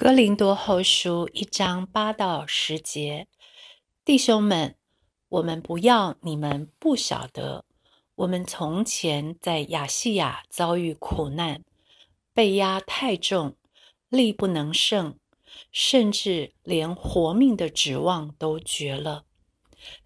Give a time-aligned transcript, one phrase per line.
[0.00, 3.28] 哥林多后书一章八到十节，
[4.02, 4.74] 弟兄们，
[5.28, 7.66] 我们不要你们不晓得，
[8.14, 11.62] 我们从前在亚细亚遭遇苦难，
[12.32, 13.56] 被压太重，
[14.08, 15.18] 力不能胜，
[15.70, 19.26] 甚至连活命的指望都绝了，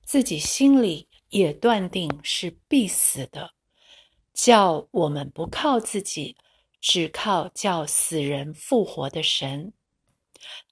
[0.05, 3.53] 自己心里也断定是必死的，
[4.33, 6.37] 叫我们不靠自己，
[6.81, 9.73] 只靠叫死人复活的神。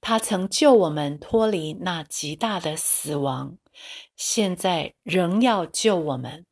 [0.00, 3.56] 他曾救我们脱离那极大的死亡，
[4.16, 6.46] 现在仍要救我们，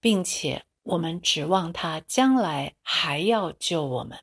[0.00, 4.18] 并且我们指望他将来还要救我们。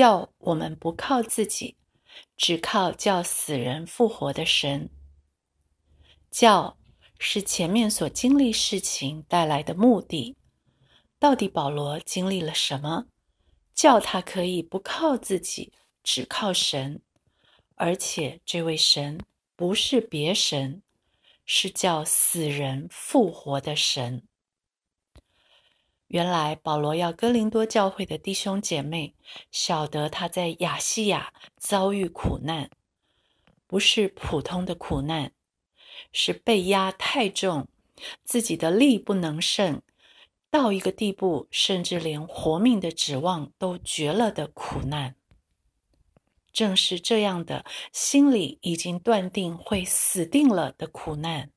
[0.00, 1.76] 叫我们不靠自己，
[2.34, 4.88] 只靠叫死人复活的神。
[6.30, 6.78] 叫
[7.18, 10.38] 是前面所经历事情带来的目的。
[11.18, 13.08] 到底保罗经历了什么，
[13.74, 15.70] 叫他可以不靠自己，
[16.02, 17.02] 只靠神？
[17.74, 19.20] 而且这位神
[19.54, 20.80] 不是别神，
[21.44, 24.26] 是叫死人复活的神。
[26.10, 29.14] 原来保罗要哥林多教会的弟兄姐妹
[29.52, 32.68] 晓得他在亚细亚遭遇苦难，
[33.68, 35.30] 不是普通的苦难，
[36.12, 37.68] 是被压太重，
[38.24, 39.82] 自己的力不能胜，
[40.50, 45.14] 到一个地步，甚至连活命的指望都绝了的苦难。
[46.52, 51.52] 正是这样的心里已经断定会死定了的苦难，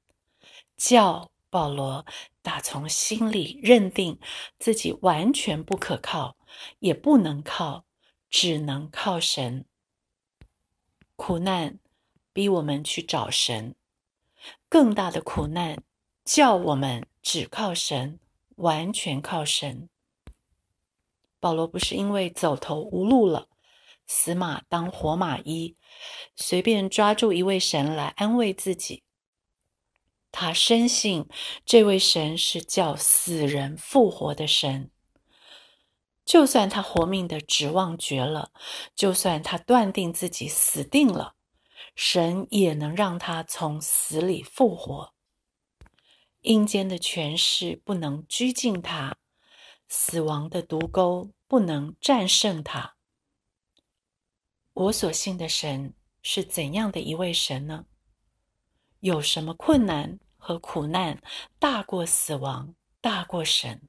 [0.77, 1.31] 叫。
[1.50, 2.03] 保罗
[2.43, 4.19] 打从心里认定
[4.59, 6.35] 自己完全不可靠，
[6.79, 7.85] 也不能靠，
[8.29, 9.65] 只能靠神。
[11.15, 11.79] 苦难
[12.33, 13.75] 逼我们去找神，
[14.67, 15.81] 更大的苦难
[16.25, 18.19] 叫我们只靠神，
[18.57, 19.87] 完全靠神。
[21.39, 23.47] 保罗不是因为走投无路了，
[24.05, 25.77] 死马当活马医，
[26.35, 29.03] 随便抓住一位神来安慰自己。
[30.35, 31.27] 他深信
[31.63, 34.89] 这位神是叫死人复活的神，
[36.25, 38.51] 就算他活命的指望绝了，
[38.95, 41.35] 就算他断定自己死定了，
[41.95, 45.13] 神也能让他从死里复活。
[46.41, 49.17] 阴间的权势不能拘禁他，
[49.88, 52.95] 死亡的毒钩不能战胜他。
[54.73, 57.85] 我所信的神是怎样的一位神呢？
[59.00, 61.21] 有什么困难和苦难
[61.57, 63.81] 大过死亡，大过神？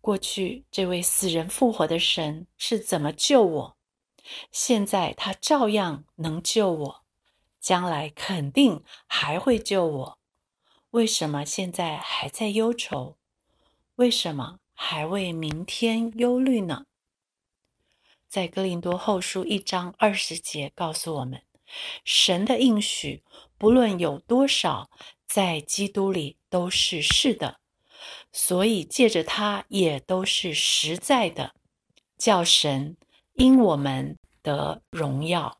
[0.00, 3.76] 过去这位死人复活的神是怎么救我？
[4.50, 7.04] 现在他照样能救我，
[7.60, 10.18] 将来肯定还会救我。
[10.90, 13.16] 为什么现在还在忧愁？
[13.94, 16.86] 为什么还为明天忧虑呢？
[18.28, 21.44] 在哥林多后书一章二十节告诉我们。
[22.02, 23.22] 神的应许，
[23.58, 24.88] 不论有多少，
[25.26, 27.58] 在基督里都是是的，
[28.32, 31.52] 所以借着他也都是实在的，
[32.16, 32.96] 叫神
[33.34, 35.58] 因我们得荣耀。